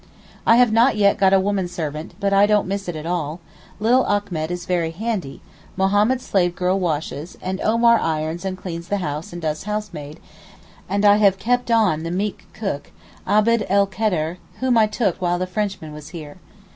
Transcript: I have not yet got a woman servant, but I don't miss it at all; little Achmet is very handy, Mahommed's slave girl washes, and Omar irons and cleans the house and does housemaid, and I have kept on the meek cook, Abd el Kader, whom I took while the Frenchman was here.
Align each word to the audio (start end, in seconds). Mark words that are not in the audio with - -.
I 0.47 0.55
have 0.55 0.71
not 0.73 0.97
yet 0.97 1.19
got 1.19 1.31
a 1.31 1.39
woman 1.39 1.67
servant, 1.67 2.15
but 2.19 2.33
I 2.33 2.47
don't 2.47 2.65
miss 2.67 2.87
it 2.87 2.95
at 2.95 3.05
all; 3.05 3.39
little 3.79 4.03
Achmet 4.07 4.49
is 4.49 4.65
very 4.65 4.89
handy, 4.89 5.41
Mahommed's 5.77 6.25
slave 6.25 6.55
girl 6.55 6.79
washes, 6.79 7.37
and 7.39 7.61
Omar 7.61 7.99
irons 7.99 8.43
and 8.43 8.57
cleans 8.57 8.87
the 8.87 8.97
house 8.97 9.31
and 9.31 9.39
does 9.43 9.65
housemaid, 9.65 10.19
and 10.89 11.05
I 11.05 11.17
have 11.17 11.37
kept 11.37 11.69
on 11.69 12.01
the 12.01 12.09
meek 12.09 12.47
cook, 12.51 12.89
Abd 13.27 13.67
el 13.69 13.85
Kader, 13.85 14.39
whom 14.59 14.75
I 14.75 14.87
took 14.87 15.21
while 15.21 15.37
the 15.37 15.45
Frenchman 15.45 15.93
was 15.93 16.09
here. 16.09 16.37